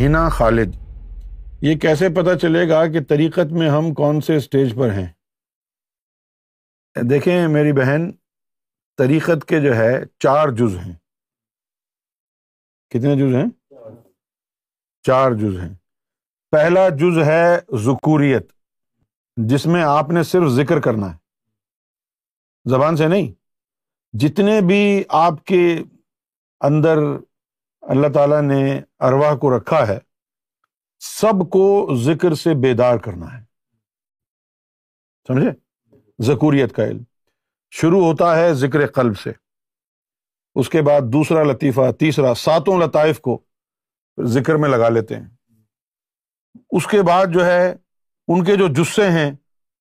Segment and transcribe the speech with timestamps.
[0.00, 0.74] ہنا خالد؟
[1.60, 5.06] یہ کیسے پتا چلے گا کہ طریقت میں ہم کون سے اسٹیج پر ہیں؟
[7.10, 8.10] دیکھیں میری بہن،
[8.98, 10.94] طریقت کے جو ہے چار جز ہیں۔
[12.90, 13.46] کتنے جز ہیں؟
[15.02, 15.74] چار جز ہیں۔
[16.50, 18.52] پہلا جز ہے ذکوریت،
[19.36, 21.18] جس میں آپ نے صرف ذکر کرنا ہے۔
[22.70, 23.32] زبان سے نہیں؟
[24.12, 25.82] جتنے بھی آپ کے
[26.60, 26.98] اندر
[27.80, 29.98] اللہ تعالیٰ نے ارواح کو رکھا ہے،
[31.00, 33.44] سب کو ذکر سے بیدار کرنا ہے۔
[35.26, 35.50] سمجھے؟
[36.22, 37.02] ذکوریت کا علم۔
[37.70, 39.32] شروع ہوتا ہے ذکر قلب سے۔
[40.54, 43.42] اس کے بعد دوسرا لطیفہ، تیسرا، ساتوں لطائف کو
[44.22, 45.28] ذکر میں لگا لیتے ہیں۔
[46.70, 47.76] اس کے بعد جو ہے،
[48.28, 49.30] ان کے جو جسے ہیں،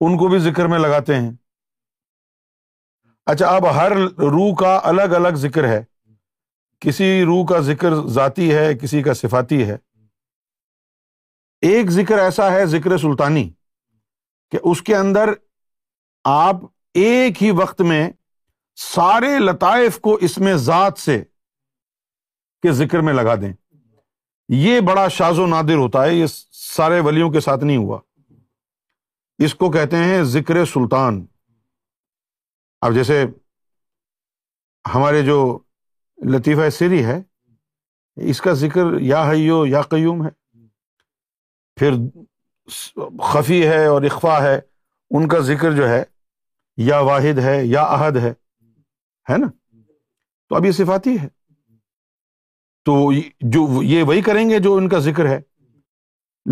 [0.00, 1.32] ان کو بھی ذکر میں لگاتے ہیں۔
[3.26, 5.84] اچھا اب ہر روح کا الگ الگ ذکر ہے۔
[6.80, 9.76] کسی روح کا ذکر ذاتی ہے، کسی کا صفاتی ہے۔
[11.60, 13.50] ایک ذکر ایسا ہے، ذکر سلطانی،
[14.50, 15.30] کہ اس کے اندر
[16.24, 16.56] آپ
[16.94, 18.10] ایک ہی وقت میں
[18.76, 21.24] سارے لطائف کو اس میں ذات سے
[22.62, 23.52] کے ذکر میں لگا دیں۔
[24.48, 28.00] یہ بڑا شاز و نادر ہوتا ہے، یہ سارے ولیوں کے ساتھ نہیں ہوا۔
[29.38, 31.26] اس کو کہتے ہیں ذکر سلطان۔
[32.80, 33.24] اب جیسے
[34.94, 35.58] ہمارے جو
[36.24, 37.22] لطیفہ سری ہے۔
[38.16, 40.30] اس کا ذکر یا حیو یا قیوم ہے۔
[41.76, 41.92] پھر
[43.22, 44.60] خفی ہے اور اخوا ہے۔
[45.10, 46.04] ان کا ذکر جو ہے
[46.76, 48.32] یا واحد ہے یا عہد ہے۔
[49.30, 49.46] ہے نا؟
[50.48, 51.28] تو اب یہ صفاتی ہے۔
[52.84, 55.40] تو جو یہ وہی کریں گے جو ان کا ذکر ہے۔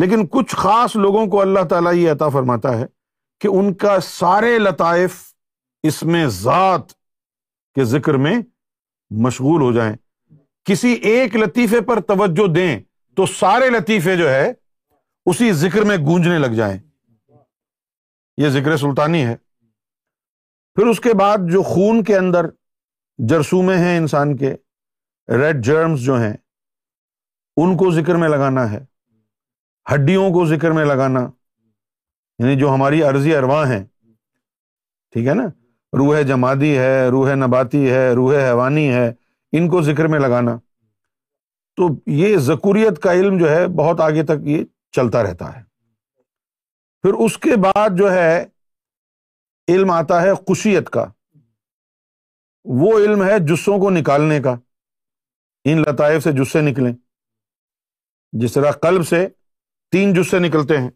[0.00, 2.86] لیکن کچھ خاص لوگوں کو اللہ تعالیٰ یہ عطا فرماتا ہے
[3.40, 5.34] کہ ان کا سارے لطائف
[5.82, 6.90] اس میں ذات
[7.74, 8.40] کے ذکر میں
[9.12, 9.96] مشغول ہو جائیں۔
[10.64, 12.80] کسی ایک لطیفے پر توجہ دیں
[13.16, 14.52] تو سارے لطیفے جو ہے
[15.26, 16.78] اسی ذکر میں گونجنے لگ جائیں۔
[18.36, 19.36] یہ ذکر سلطانی ہے۔
[20.74, 22.46] پھر اس کے بعد جو خون کے اندر
[23.18, 24.54] جرسومے ہیں انسان کے،
[25.28, 26.36] ریڈ جرمس جو ہیں،
[27.56, 28.84] ان کو ذکر میں لگانا ہے۔
[29.94, 31.30] ہڈیوں کو ذکر میں لگانا
[32.38, 33.84] یعنی جو ہماری عرضی ارواں ہیں۔
[35.10, 35.61] ٹھیک ہے نا؟
[35.98, 39.12] روح جمادی ہے، روح نباتی ہے، روح حیوانی ہے،
[39.52, 40.58] ان کو ذکر میں لگانا۔
[41.76, 45.62] تو یہ ذکوریت کا علم جو ہے، بہت آگے تک یہ چلتا رہتا ہے۔
[47.02, 48.46] پھر اس کے بعد جو ہے،
[49.68, 51.06] علم آتا ہے خوشیت کا۔
[52.64, 54.56] وہ علم ہے جسوں کو نکالنے کا۔
[55.64, 56.92] ان لطائف سے جسے نکلیں۔
[58.32, 59.28] جس طرح قلب سے
[59.90, 60.90] تین جسے نکلتے ہیں۔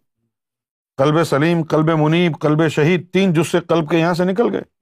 [0.97, 4.76] Club Salim club Munib club Shahid, تین جسے قلب کے یہاں سے نکل گئے۔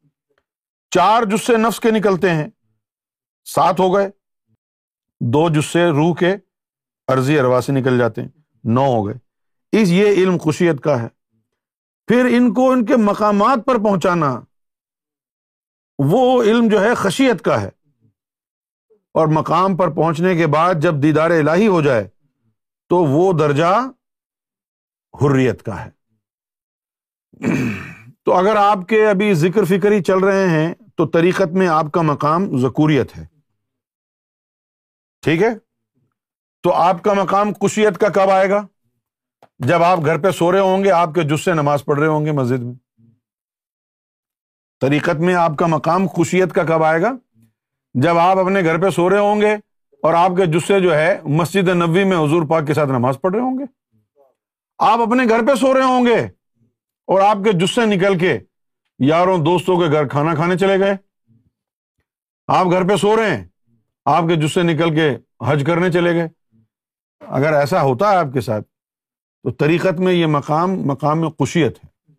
[0.94, 2.48] چار جسے نفس کے نکلتے ہیں،
[3.44, 4.10] سات ہو گئے،
[5.20, 6.36] دو جسے روح کے
[7.08, 8.28] عرضی اروا سے نکل جاتے ہیں،
[8.64, 9.14] نو ہو گئے۔
[9.72, 11.08] اس یہ علم خوشیت کا ہے۔
[12.06, 14.40] پھر ان کو ان کے مقامات پر پہنچانا،
[15.98, 17.70] وہ علم جو ہے خشیت کا ہے۔
[19.14, 22.08] اور مقام پر پہنچنے کے بعد جب دیدار الہی ہو جائے،
[22.88, 23.90] تو وہ درجہ
[25.20, 25.90] حریت کا ہے۔
[28.24, 31.86] تو اگر آپ کے ابھی ذکر فکر ہی چل رہے ہیں تو طریقت میں آپ
[31.92, 33.26] کا مقام ذکوریت ہے۔
[35.22, 35.48] ٹھیک ہے؟
[36.62, 38.66] تو آپ کا مقام کشیت کا کب آئے گا؟
[39.58, 42.06] جب آپ گھر پہ سو رہے ہوں گے، آپ کے جس سے نماز پڑھ رہے
[42.06, 42.74] ہوں گے مسجد میں۔
[44.80, 47.12] طریقت میں آپ کا مقام خوشیت کا کب آئے گا؟
[47.94, 49.54] جب آپ اپنے گھر پہ سو رہے ہوں گے
[50.02, 53.32] اور آپ کے جسے جو ہے مسجد نبی میں حضور پاک کے ساتھ نماز پڑھ
[53.32, 53.64] رہے ہوں گے۔
[54.78, 56.20] آپ اپنے گھر پہ سو رہے ہوں گے
[57.06, 58.38] اور آپ کے جسے نکل کے
[58.98, 60.96] یاروں دوستوں کے گھر کھانا کھانے چلے گئے۔
[62.46, 63.46] آپ گھر پہ سو رہے ہیں۔
[64.04, 65.16] آپ کے جسے نکل کے
[65.46, 66.28] حج کرنے چلے گئے۔
[67.20, 68.64] اگر ایسا ہوتا ہے آپ کے ساتھ،
[69.42, 72.12] تو طریقت میں یہ مقام مقام میں خوشیت ہے۔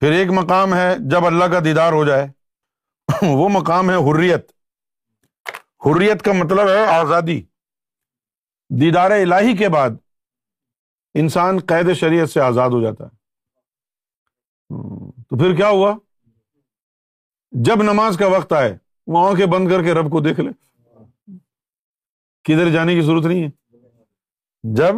[0.00, 2.26] پھر ایک مقام ہے جب اللہ کا دیدار ہو جائے۔
[3.22, 4.52] وہ مقام ہے حریت۔
[5.86, 7.42] حریت کا مطلب ہے آزادی۔
[8.80, 9.90] دیدار الہی کے بعد
[11.14, 13.25] انسان قید شریعت سے آزاد ہو جاتا ہے۔
[14.68, 15.98] تو پھر کیا ہوا؟
[17.50, 20.50] جب نماز کا وقت آئے، وہ آنکھیں بند کر کے رب کو دیکھ لے۔
[22.42, 23.76] کدھر جانے کی ضرورت نہیں ہے۔
[24.62, 24.94] جب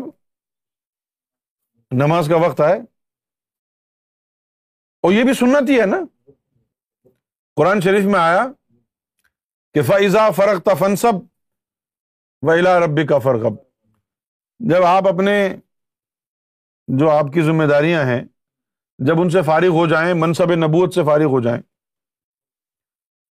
[1.91, 2.81] نماز کا وقت آئے،
[5.03, 6.31] اور یہ بھی سنتی ہے نا۔
[7.57, 8.47] قرآن شریف میں آیا
[9.75, 11.13] کہ فائزہ فرق تفنسب
[12.43, 13.41] ویلا ربی کا فرق
[14.59, 15.57] جب آپ اپنے
[16.89, 18.25] جو آپ کی ذمہ داریاں ہیں
[18.99, 21.63] جب ان سے فارغ ہو جائیں منصب نبوت سے فارغ ہو جائیں۔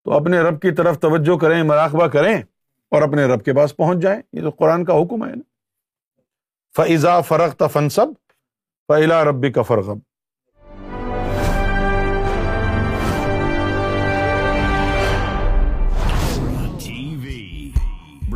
[0.04, 2.42] تو اپنے رب کی طرف توجہ کریں مراقبہ کریں
[2.90, 5.42] اور اپنے رب کے پاس پہنچ جائیں۔ یہ تو قرآن کا حکم ہے نا۔
[6.76, 8.06] فضا فرق تفنصب
[8.88, 9.98] فلا ربی کا فرغب